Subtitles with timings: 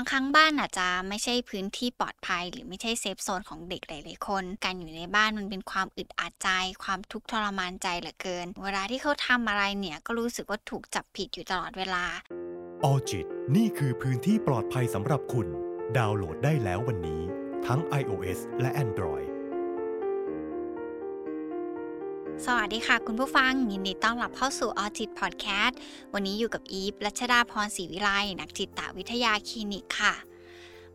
[0.00, 6.48] บางครั้งบ้านอาจจะไม่ใช่พื้นที่ปลอดภัย หรือไม่ใช่เซฟโซนของเด็กหลายๆคน การอยู่ในบ้านมันเป็นความอึดอัดใจ
[6.84, 12.04] ความทุกข์ทรมานใจเหลือเกิน เวลาที่เขาทำอะไรเนี่ยก็รู้สึกว่าถูกจับผิดอยู่ตลอดเวลา
[12.84, 13.26] ออจิต
[13.56, 15.46] นี่คือพื้นที่ปลอดภัยสำหรับคุณ
[15.96, 17.22] ดาวน์โหลดได้แล้ววันนี้
[17.66, 19.28] ทั้ง iOS และ Android
[22.46, 25.78] สวัสดีค่ะคุณผู้ฟัง ยินดีต้อนรับเข้าสู่ออจิตพอดแคสต์
[26.14, 28.10] วันนี้อยู่กับอีฟรัชดาพรศรีวิไล
[28.40, 30.14] นักจิตวิทยาคลินิกค่ะ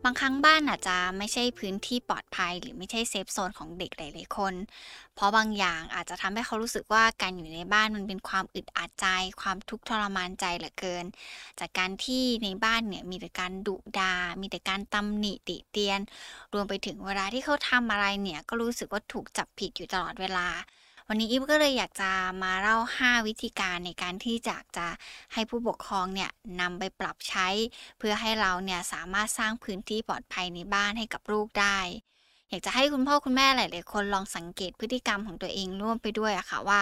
[0.04, 4.54] บางครั้งบ้านอาจจะไม่ใช่พื้นที่ปลอดภัย หรือไม่ใช่ safe zone ของเด็กหลายๆคน
[5.14, 9.06] เพราะบางอย่างอาจจะทำให้เขารู้สึกว่าการอยู่ในบ้านมันเป็นความอึดอัดใจ
[9.40, 11.04] ความทุกข์ทรมานใจเหลือเกิน
[11.60, 16.00] จากการที่ในบ้านเนี่ยมีแต่การดุด่า มีแต่การตำหนิติเตียน
[16.54, 20.48] รวมไปถึงเวลาที่เขาทำอะไรเนี่ยก็รู้สึกว่าถูกจับผิดอยู่ตลอดเวลา
[21.08, 22.10] วันนี้อีฟก็เลยอยากจะ
[22.42, 24.86] มาเล่า 5 วิธีการในการที่จะจะ
[25.32, 27.48] ให้ผู้ปกครองเนี่ยนำไปปรับใช้
[27.98, 31.78] เพื่อให้เราเนี่ยสามารถสร้างพื้นที่ปลอดภัยในบ้านให้กับลูกได้
[32.48, 36.80] อยากจะให้คุณพ่อคุณแม่หลายๆคนลองสังเกตพฤติกรรมของตัวเองร่วมไปด้วยอะค่ะว่า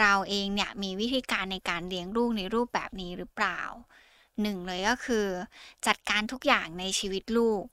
[0.00, 3.60] เราเองเนี่ยมีวิธีการในการเลี้ยงลูกในรูปแบบนี้หรือเปล่า
[4.40, 5.26] หนึ่งเลยก็คือ
[5.86, 7.64] จัดการทุกอย่างในชีวิตลูก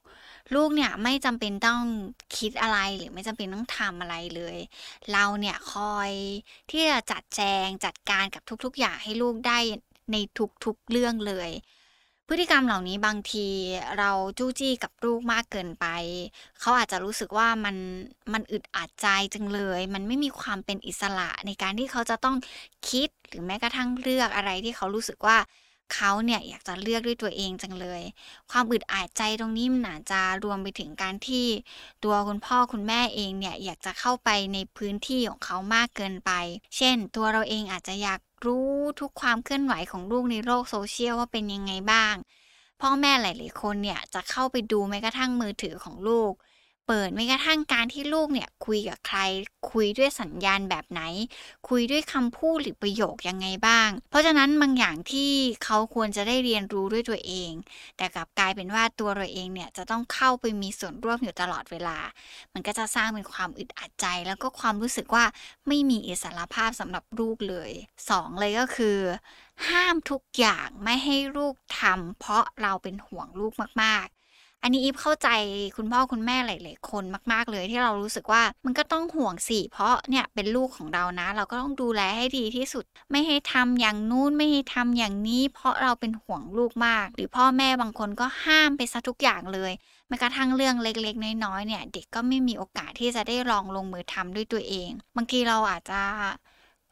[0.55, 1.83] ลูกเนี่ยไม่จำเป็นต้อง
[2.37, 4.57] คิดอะไรหรือไม่จำเป็นต้องทำอะไรเลย
[5.11, 6.11] เราเนี่ยคอย
[6.69, 9.59] ที่จะจัดแจงจัดการกับทุกๆอย่างให้ลูกได้
[10.11, 10.15] ใน
[10.65, 11.51] ทุกๆเรื่องเลย
[12.27, 13.47] พฤติกรรมเหล่านี้บางที
[13.99, 15.85] เราจู้จี้กับลูกมากเกินไป
[16.59, 17.75] เขาอาจจะรู้สึกว่ามัน
[18.33, 22.35] มันอึดอัดใจจังเลย มันไม่มีความเป็นอิสระในการที่เขาจะต้อง
[22.89, 25.37] คิดหรือแม้กระทั่งเลือกอะไรที่เขารู้สึกว่า
[25.93, 28.01] เขาเนี่ยอยากจะเลือกด้วยตัวเองจังเลย
[28.51, 31.47] ความอึดอัดใจตรงนี้มันอาจจะรวมไปถึงการที่
[32.03, 36.31] ตัวคุณพ่อคุณแม่เองเนี่ยอยากจะเข้าไปในพื้นที่ของเขามากเกินไป
[36.77, 42.15] เช่น ตัวเราเองอาจจะอยากรู้ทุกความเคลื่อนไหวของลูกในโลกโซเชียลว่าเป็นยังไงบ้าง
[42.81, 46.33] พ่อแม่หลาย ๆ คนเนี่ยจะเข้าไปดูแม้กระทั่งมือถือของลูก
[46.91, 49.19] เปิดไม่กระทั่งการที่ลูกเนี่ยคุยกับใคร
[49.71, 51.01] คุยด้วยสัญญาณแบบไหน
[51.69, 55.31] คุยด้วยคำพูดหรือประโยคยังไงบ้าง เพราะฉะนั้นบางอย่างที่
[55.63, 57.51] เขาควรจะได้เรียนรู้ด้วยตัวเอง
[57.97, 61.97] แต่กลับกลายเป็นว่าตัวเราเองเนี่ยจะต้องเข้าไปมีส่วนร่วมอยู่ตลอดเวลา
[62.53, 65.25] มันก็จะสร้างเป็นความอึดอัดใจ แล้วก็ความรู้สึกว่า
[65.67, 67.71] ไม่มีอิสระภาพสำหรับลูกเลย
[68.09, 68.97] 2 เลยก็คือ
[69.69, 74.07] ห้ามทุกอย่างไม่ให้ลูกทำเพราะเราเป็นห่วงลูกมาก
[74.63, 75.29] อันนี้อีฟเข้าใจ
[75.77, 89.71] คุณพ่อคุณแม่หลาย ๆ คนมาก ๆ เลยที่เรารู้สึกว่ามันก็ต้องห่วงสิเพราะเนี่ยเป็นลูกของเรานะ เราก็ต้องดูแลให้ดีที่สุด ไม่ให้ทำอย่างนู้นไม่ให้ทำอย่างนี้ เพราะเราเป็นห่วงลูกมาก หรือพ่อแม่บางคนก็ห้ามไปซะทุกอย่างเลย
[90.07, 96.01] แม้กระทั่งเรื่องเล็กๆ น้อยๆเนี่ย เด็กก็ไม่มีโอกาสที่จะได้ลองลงมือทำด้วยตัวเอง บางทีเราอาจจะ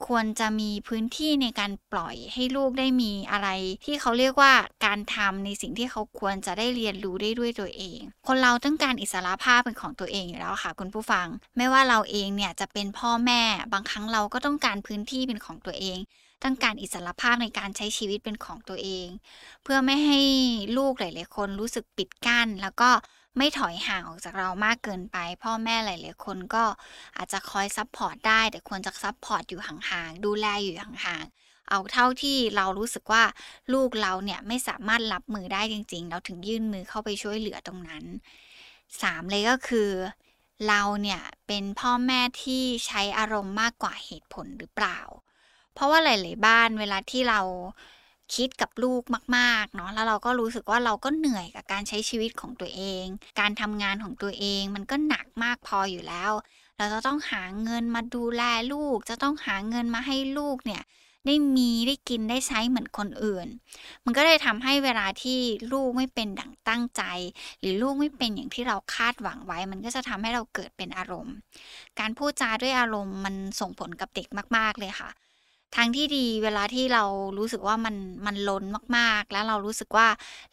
[0.06, 3.50] ควรจะมีพื้นที่ในการปล่อยให้ลูกได้มีอะไร
[3.86, 4.54] ที่เขาเรียกว่า
[4.86, 11.28] การทำในสิ่งที่เขาควรจะได้เรียนรู้ได้ด้วยตัวเอง คนเราต้องการอิสระภาพเป็นของตัวเองอยู่แล้วค่ะ คุณผู้ฟัง
[11.58, 13.42] ไม่ว่าเราเองเนี่ยจะเป็นพ่อแม่
[13.74, 15.98] บางครั้งเราก็ต้องการพื้นที่เป็นของตัวเอง
[16.44, 19.08] ต้องการอิสระภาพในการใช้ชีวิตเป็นของตัวเอง
[19.64, 20.20] เพื่อไม่ให้
[20.78, 22.90] ลูกหลาย ๆ คนรู้สึกปิดกั้น แล้วก็
[23.38, 26.64] ไม่ถอยห่างออกจากเรามากเกินไป พ่อแม่หลายๆคนก็
[27.18, 33.24] อาจจะคอย support ได้ แต่ควรจะ support อยู่ห่างๆดูแลอยู่ห่างๆเอาเท่าที่เรารู้สึกว่า
[33.74, 38.04] ลูกเราเนี่ยไม่สามารถรับมือได้จริง ๆ เราถึงยื่นมือเข้าไปช่วยเหลือตรงนั้น
[39.02, 39.90] สามเลยก็คือ
[40.68, 45.00] เราเนี่ยเป็นพ่อแม่ที่ใช้อารมณ์มากกว่าเหตุผลหรือเปล่า
[45.74, 47.42] เพราะว่าหลาย ๆ บ้านเวลาที่เรา
[48.36, 49.04] คิดกับลูก
[49.38, 53.06] มากๆเนาะแล้วเราก็รู้สึกว่าเราก็เหนื่อยกับการใช้ชีวิตของตัวเอง
[53.40, 56.32] การทำงานของตัวเองมันก็หนักมากพออยู่แล้ว
[56.78, 58.44] เราจะต้องหาเงินมาดูแล
[58.74, 60.84] ลูก จะต้องหาเงินมาให้ลูกเนี่ย
[61.26, 63.48] ได้มีได้กินได้ใช้เหมือนคนอื่น
[64.06, 65.40] มันก็เลยทำให้เวลาที่
[65.74, 67.04] ลูกไม่เป็นดั่งตั้งใจ
[67.60, 71.36] หรือลูกไม่เป็นอย่างที่เราคาดหวังไว้ มันก็จะทำให้เราเกิดเป็นอารมณ์
[72.00, 74.28] การพูดจาด้วยอารมณ์มันส่งผลกับเด็ก
[74.58, 75.10] มาก ๆเลยค่ะ
[75.76, 77.04] ทางที่ดีเวลาที่เรา
[77.38, 77.96] รู้สึกว่ามัน
[78.26, 78.64] มันล้น
[78.98, 80.08] มากๆ แล้วเรารู้สึกว่า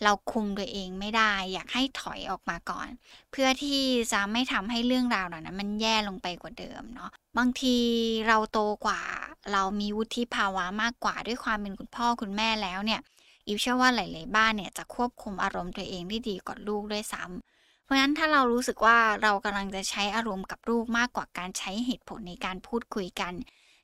[0.04, 2.88] เราคุมตัวเองไม่ได้ อยากให้ถอยออกมาก่อน
[3.30, 3.80] เพื่อที่
[4.12, 7.76] จะไม่ทำให้เรื่องราวเหล่านั้นมันแย่ลงไปกว่าเดิมเนาะบางที
[8.28, 9.00] เราโตกว่า
[9.52, 13.00] เรามีวุฒิภาวะมากกว่าด้วยความเป็นคุณพ่อคุณแม่แล้วเนี่ย
[13.46, 23.34] อิวเชื่อว่าหลาย ๆ บ้านเนี่ยจะควบคุมอารมณ์ตัวเองได้ดีกว่าลูกด้วยซ้ำเพราะฉะนั้นถ้าเรารู้สึกว่าเรากำลังจะใช้อารมณ์กับลูกมากกว่าการใช้เหตุผลในการพูดคุยกัน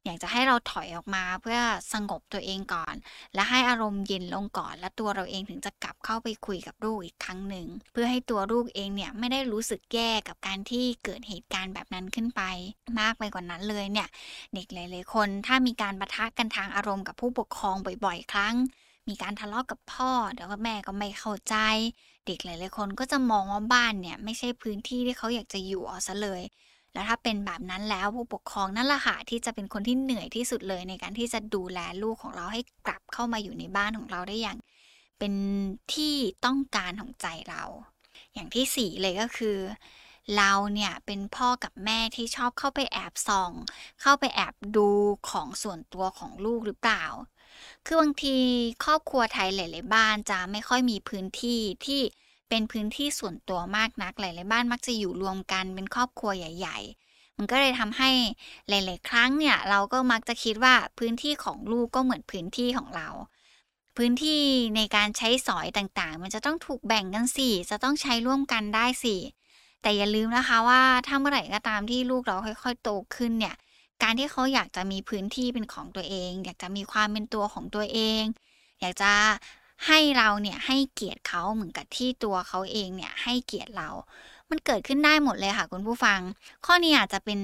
[0.05, 1.59] อยากจะให้เราถอยออกมาเพื่อ
[1.93, 2.95] สงบตัวเองก่อน
[3.35, 12.43] และให้อารมณ์เย็นลงก่อน และตัวเราเองถึงจะกลับเข้าไปคุยกับลูกอีกครั้งหนึ่งเพื่อให้ตัวลูกเองเนี่ยไม่ได้รู้สึกแย่กับการที่เกิดเหตุการณ์แบบนั้นขึ้นไป
[13.01, 14.09] มากไปกว่านั้นเลยเนี่ย
[14.55, 18.55] เด็กหลายๆคนถ้ามีการประทะกันทางอารมณ์กับผู้ปกครองบ่อย ๆ ครั้ง
[19.09, 21.57] มีการทะเลาะกกับพ่อเดี๋ยวแม่ก็ไม่เข้าใจ
[22.27, 26.43] เด็กหลายๆคนก็จะมองว่าบ้านเนี่ย ไม่ใช่พื้นที่ที่เขาอยากจะอยู่เอาซะเลย
[26.93, 34.59] แล้วถ้าเป็นแบบนั้นแล้วผู้ปกครองนั่นแหละค่ะที่จะเป็นคนที่เหนื่อยที่สุดเลยในการที่จะดูแลลูกของเราให้กลับเข้ามาอยู่ในบ้านของเราได้อย่าง
[35.19, 35.33] เป็น
[35.95, 36.15] ที่
[36.45, 37.65] ต้องการของใจเรา
[38.35, 39.59] อย่างที่สี่เลยก็คือ
[40.37, 43.53] เราเนี่ยเป็นพ่อกับแม่ที่ชอบเข้าไปแอบส่อง
[44.01, 44.89] เข้าไปแอบดู
[45.31, 47.05] ของส่วนตัวของลูกหรือเปล่า
[47.87, 48.37] คือบางที
[48.85, 52.01] ครอบครัวไทยหลาย ๆ บ้านจะไม่ค่อยมีพื้นที่ที่
[52.51, 58.11] เป็นพื้นที่ส่วนตัวมากนัก หลาย ๆ บ้านมักจะอยู่รวมกันเป็นครอบครัวใหญ่ ๆ มันก็เลยทำให้
[58.69, 63.09] หลาย ๆ ครั้งเนี่ยเราก็มักจะคิดว่าพื้นที่ของลูกก็เหมือนพื้นที่ของเรา
[63.97, 64.43] พื้นที่
[64.77, 69.17] ในการใช้สอยต่างๆ มันจะต้องถูกแบ่งกันสิจะต้องใช้ร่วมกันได้สิ
[69.83, 73.55] แต่อย่าลืมนะคะว่าถ้าเมื่อไหร่ก็ตามที่ลูกเราค่อย ๆ โตขึ้นเนี่ย
[74.03, 78.23] การที่เขาอยากจะมีพื้นที่เป็นของตัวเอง อยากจะมีความเป็นตัวของตัวเอง
[78.81, 79.13] อยากจะ
[79.87, 83.89] ให้เราเนี่ยให้เกียรติเขาเหมือนกับที่ตัวเขาเองเนี่ยให้เกียรติเรา
[84.51, 86.21] มันเกิดขึ้นได้หมดเลยค่ะคุณผู้ฟัง
[86.67, 87.41] ข้อนี้อาจจะเป็น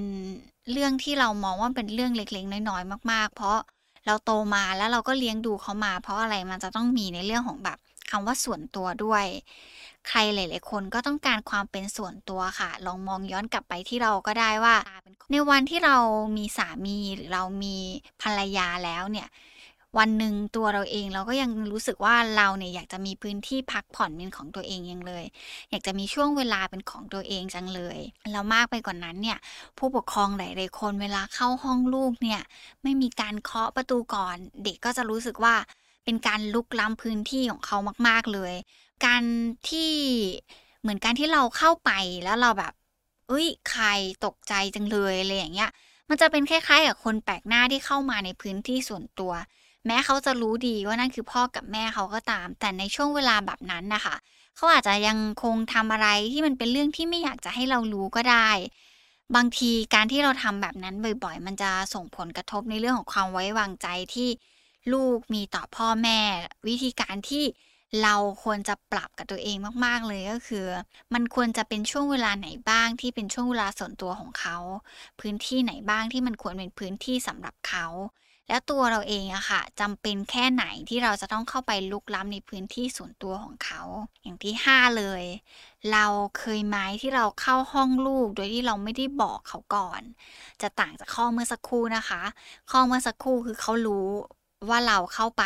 [0.73, 3.59] เรื่องที่เรามองว่าเป็นเรื่องเล็กๆ น้อยๆ มาก ๆ เพราะ
[4.07, 7.79] เราโตมาแล้วเราก็เลี้ยงดูเขามา เพราะอะไรมันจะต้องมีในเรื่องของแบบ
[8.11, 9.25] คำว่าส่วนตัวด้วย
[10.09, 14.77] ใครหลาย ๆ คนก็ต้องการความเป็นส่วนตัวค่ะ ลองมองย้อนกลับไปที่เราก็ได้ว่า
[15.31, 15.97] ในวันที่เรา
[16.37, 17.77] มีสามีหรือเรามี
[18.23, 19.29] ภรรยาแล้วเนี่ย
[19.99, 25.25] วันหนึ่งตัวเราเองเราก็ยังรู้สึกว่าเราเนี่ยอยากจะมีพื้นที่พักผ่อนเป็นของตัวเองยังเลย
[25.71, 27.99] อยากจะมีช่วงเวลาเป็นของตัวเองจังเลย
[28.33, 29.39] แล้วมากไปกว่านนั้นเนี่ย
[29.79, 32.41] ผู้ปกครองหลายๆคนเวลาเข้าห้องลูกเนี่ย
[32.83, 35.55] ไม่มีการเคาะประตูก่อน เด็กก็จะรู้สึกว่า
[36.05, 37.79] เป็นการลุกล้ำพื้นที่ของเขา
[38.09, 38.55] มาก ๆเลย
[39.07, 39.23] การ
[39.69, 39.93] ที่
[40.81, 41.91] เหมือนการที่เราเข้าไป
[42.25, 42.73] แล้วเราแบบ
[43.29, 43.85] เอ้ยใคร
[44.25, 45.71] ตกใจจังเลยอะไรอย่างเงี้ย
[46.09, 49.33] มันจะเป็นคล้ายๆกับคนแปลกหน้าที่เข้ามาในพื้นที่ส่วนตัว
[49.87, 54.17] แม้เขาจะรู้ดีว่านั่นคือพ่อกับแม่เขาก็ตาม แต่ในช่วงเวลาแบบนั้นนะคะ
[54.57, 58.49] เขาอาจจะยังคงทำอะไรที่มันเป็นเรื่องที่ไม่อยากจะให้เรารู้ก็ได้
[59.35, 60.95] บางทีการที่เราทำแบบนั้น
[61.25, 64.29] บ่อยๆ มันจะส่งผลกระทบในเรื่องของความไว้วางใจที่
[64.93, 66.19] ลูกมีต่อพ่อแม่
[66.69, 67.45] วิธีการที่
[68.03, 70.67] เราควรจะปรับกับตัวเองมากๆเลยก็คือ
[71.15, 74.57] มันควรจะเป็นช่วงเวลาไหนบ้างที่เป็นช่วงเวลาส่วนตัวของเขา
[75.21, 77.87] พื้นที่ไหนบ้างที่มันควรเป็นพื้นที่สำหรับเขา
[78.49, 83.83] แล้วตัวเราเองอะค่ะจำเป็นแค่ไหนที่เราจะต้องเข้าไปลุกล้ำในพื้นที่ส่วนตัวของเขา
[84.23, 85.23] อย่างที่ห้าเลย
[85.93, 86.07] เรา
[86.39, 90.03] เคยไหมที่เราเข้าห้องลูกโดยที่เราไม่ได้บอกเขาก่อน
[90.63, 92.23] จะต่างจากข้อเมื่อสักครู่นะคะ
[92.71, 94.09] ข้อเมื่อสักครู่คือเขารู้
[94.69, 95.45] ว่าเราเข้าไป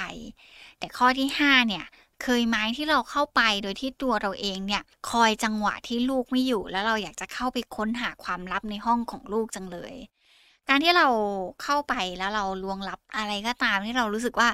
[0.78, 1.84] แต่ข้อที่ห้าเนี่ย
[2.22, 9.94] เคยไหมที่เราเข้าไปโดยที่ตัวเราเองเนี่ย คอยจังหวะที่ลูกไม่อยู่ แล้วเราอยากจะเข้าไปค้นหาความลับในห้องของลูกจังเลย
[10.68, 11.08] การที่เรา
[11.62, 14.48] เข้าไปแล้วเราลวงลับอะไรก็ตามที่เรารู้สึกว่า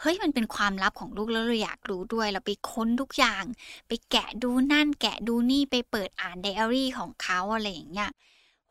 [0.00, 3.44] เฮ้ยมันเป็นความลับของลูกแล้วเราอยากรู้ด้วย เราไปค้นทุกอย่าง
[3.88, 8.10] ไปแกะดูนั่น แกะดูนี่ไปเปิดอ่านไดอารี่ของเขาอะไรอย่างเงี้ย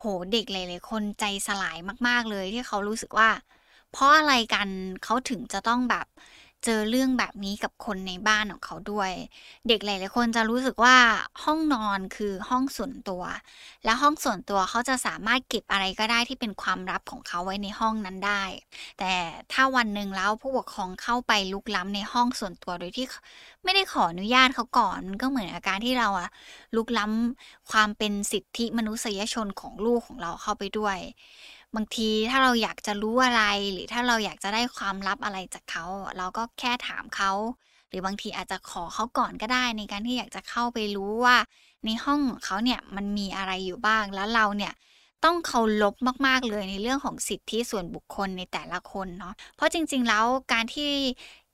[0.00, 1.78] โหเด็กหลายๆคนใจสลาย
[2.08, 3.30] มาก ๆเลยที่เขารู้สึกว่า
[3.92, 4.68] เพราะอะไรกัน
[5.04, 6.06] เขาถึงจะต้องแบบ
[6.64, 9.12] เจอเรื่องแบบนี้กับคนในบ้านของเขาด้วย
[9.68, 10.96] เด็กหลายๆคนจะรู้สึกว่า
[11.44, 13.22] ห้องนอนคือห้องส่วนตัว
[13.84, 18.44] และห้องส่วนตัวเขาจะสามารถเก็บอะไรก็ได้ที่เป็นความลับของเขาไว้ในห้องนั้นได้
[18.98, 19.12] แต่
[19.52, 23.06] ถ้าวันหนึ่งแล้วผู้ปกครองเข้าไปลุกล้ำในห้องส่วนตัวโดยที่
[23.64, 26.28] ไม่ได้ขออนุญาตเขาก่อนมันก็เหมือนอาการที่เราอะ
[26.76, 30.98] ลุกล้ำความเป็นสิทธิมนุษยชนของลูกของเราเข้าไปด้วย
[31.76, 35.84] บางทีถ้าเราอยากจะรู้อะไร หรือถ้าเราอยากจะได้ความลับอะไรจากเขา
[36.18, 37.32] เราก็แค่ถามเขา
[37.88, 41.36] หรือบางทีอาจจะขอเขาก่อนก็ได้ ในการที่อยากจะเข้าไปรู้ว่า
[41.86, 44.72] ในห้องของเขาเนี่ยมันมีอะไรอยู่บ้างแล้วเราเนี่ย
[45.24, 45.94] ต้องเคารพ
[46.26, 50.90] มาก ๆ เลยในเรื่องของสิทธิส่วนบุคคลในแต่ละคนเนาะ เพราะจริง ๆ แล้วการที่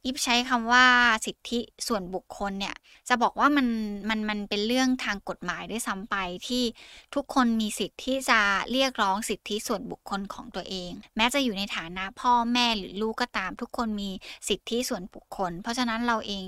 [0.08, 0.86] ยิบใช้คำว่า
[1.26, 2.76] สิทธิส่วนบุคคลเนี่ย
[3.08, 3.66] จะบอกว่ามัน
[4.08, 6.16] มันมันเป็นเรื่องทางกฎหมายด้วยซ้ำไป
[6.48, 6.64] ที่
[7.14, 14.10] ทุกคนมีสิทธิ์ที่จะเรียกร้องสิทธิส่วนบุคคลของตัวเอง แม้จะอยู่ในฐานะพ่อแม่หรือลูกก็ตาม ทุกคนมี
[14.48, 16.44] สิทธิส่วนบุคคล เพราะฉะนั้นเราเอง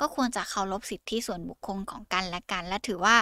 [0.00, 3.16] ก็ควรจะเคารพสิทธิส่วนบุคคลของกันและกัน และถือว่า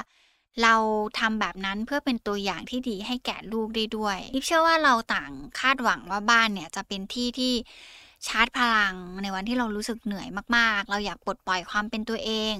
[0.63, 0.75] เรา
[1.19, 5.31] ทำแบบนั้นเพื่อเป็นตัวอย่างที่ดีให้แก่ลูกได้ด้วยยิบเชื่อว่าเราต่าง
[5.61, 7.55] คาดหวังว่าบ้านเนี่ยจะเป็นที่ที่
[8.27, 12.55] ชาร์จพลังในวันที่เรารู้สึกเหนื่อยมาก ๆ เราอยากปลดปล่อยความเป็นตัวเอง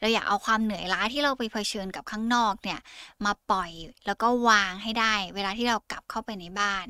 [0.00, 2.80] เราอยากเอาความเหนื่อยล้าที่เราไปเผชิญกับข้างนอกเนี่ย
[3.24, 3.70] มาปล่อย
[4.06, 6.86] แล้วก็วางให้ได้ เวลาที่เรากลับเข้าไปในบ้าน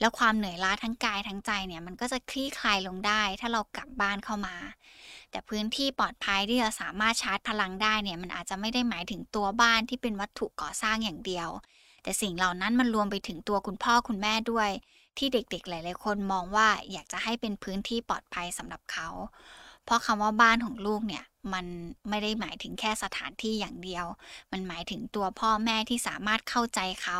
[0.00, 4.56] แล้วความเหนื่อยล้าทั้งกายทั้งใจเนี่ยมันก็จะคลี่คลายลงได้ ถ้าเรากลับบ้านเข้ามา
[5.30, 11.48] แต่พื้นที่ปลอดภัยที่จะสามารถชาร์จพลังได้เนี่ยมันอาจจะไม่ได้หมายถึงตัวบ้านที่เป็นวัตถุก่อสร้างอย่างเดียว
[12.02, 14.70] แต่สิ่งเหล่านั้นมันรวมไปถึงตัวคุณพ่อคุณแม่ด้วย
[15.18, 19.08] ที่เด็กๆ หลายๆ คนมองว่าอยากจะให้เป็นพื้นที่ปลอดภัยสำหรับเขา
[19.84, 21.66] เพราะคำว่าบ้านของลูกเนี่ย มัน
[22.08, 24.06] ไม่ได้หมายถึงแค่สถานที่อย่างเดียว
[24.52, 27.18] มันหมายถึงตัวพ่อแม่ที่สามารถเข้าใจเขา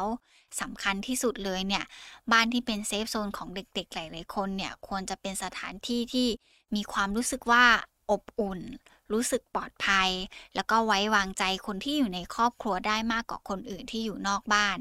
[0.60, 1.84] สำคัญที่สุดเลยเนี่ย
[2.32, 6.28] บ้านที่เป็นเซฟโซนของเด็กๆ หลายๆ คนเนี่ย ควรจะเป็นสถานที่ที่
[6.74, 7.64] มีความรู้สึกว่า
[8.10, 8.60] อบอุ่น
[9.12, 10.10] รู้สึกปลอดภัย
[10.54, 14.78] แล้วก็ไว้วางใจคนที่อยู่ในครอบครัวได้มากกว่าคนอื่นที่อยู่นอกบ้าน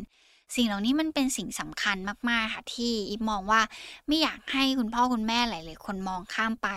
[0.56, 1.98] สิ่งเหล่านี้มันเป็นสิ่งสำคัญ
[2.30, 3.62] มากๆค่ะที่อีฟมองว่า
[4.08, 6.70] ไม่อยากให้คุณพ่อคุณแม่หลาย ๆ คนมองข้ามไป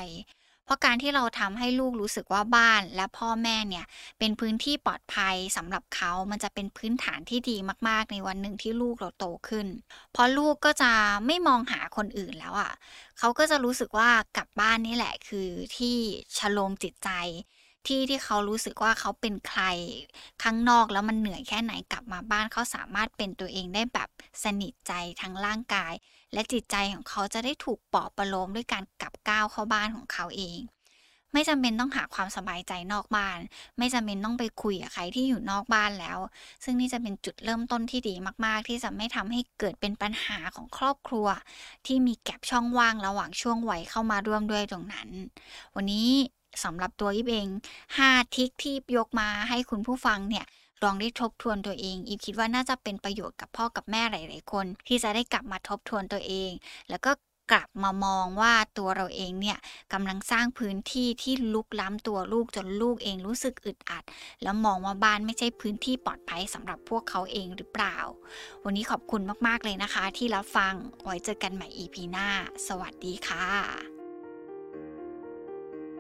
[0.65, 3.85] เพราะการที่เราทำให้ลูกรู้สึกว่าบ้านและพ่อแม่เนี่ย
[4.19, 7.57] เป็นพื้นที่ปลอดภัยสำหรับเขา มันจะเป็นพื้นฐานที่ดี
[7.89, 9.67] มาก ๆ ในวันหนึ่งที่ลูกเราโตขึ้น
[10.13, 10.93] เพราะลูกก็จะ
[11.27, 12.73] ไม่มองหาคนอื่นแล้วอะ่ะ
[13.19, 15.97] เขาก็จะรู้สึกว่ากลับบ้านนี่แหละคือที่
[16.37, 17.11] ชโลมจิตใจ
[17.87, 19.63] ที่ที่เขารู้สึกว่าเขาเป็นใคร
[20.43, 24.09] ข้างนอกแล้วมันเหนื่อยแค่ไหนกลับมาบ้านเขาสามารถเป็นตัวเองได้แบบ
[24.45, 25.93] สนิทใจทั้งร่างกาย
[26.33, 30.61] และจิตใจของเขาจะได้ถูกปลอบประโลมด้วยการกลับก้าวเข้าบ้านของเขาเอง
[31.33, 33.39] ไม่จำเป็นต้องหาความสบายใจนอกบ้าน
[33.79, 36.19] ไม่จำเป็นต้องไปคุยกับใครที่อยู่นอกบ้านแล้ว
[36.65, 41.27] ซึ่งนี่จะเป็นจุดเริ่มต้นที่ดีมาก ๆ ที่จะไม่ทำให้เกิดเป็นปัญหาของครอบครัว
[41.87, 45.09] ที่มีแก็บช่องว่างระหว่างช่วงวัยเข้ามาร่วมด้วยตรงนั้น
[45.77, 46.09] วันนี้
[46.65, 47.49] สำหรับตัวยิบเอง
[47.97, 50.45] 5 ทิกที่ยกมาให้คุณผู้ฟังเนี่ย
[50.83, 56.51] ลองได้ทบทวนตัวเองอีฟคิดว่าน่าจะเป็นประโยชน์กับพ่อกับแม่หลาย ๆ คน ที่จะได้กลับมาทบทวนตัวเอง
[56.91, 57.13] แล้วก็
[57.53, 59.59] กลับมามองว่าตัวเราเองเนี่ย
[59.93, 64.05] กำลังสร้างพื้นที่ที่ลุกล้ำตัวลูกจนลูกเองรู้สึกอึดอัด
[64.43, 67.97] แล้วมองว่าบ้านไม่ใช่พื้นที่ปลอดภัยสำหรับพวกเขาเองหรือเปล่า
[68.65, 72.29] วันนี้ขอบคุณมากๆเลยนะคะ ที่รับฟังไว้เจอกันใหม่ EP หน้า
[72.69, 73.92] สวัสดีค่ะ